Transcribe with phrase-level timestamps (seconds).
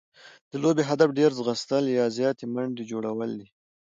[0.51, 3.47] د لوبي هدف ډېر ځغستل يا زیاتي منډي جوړول دي.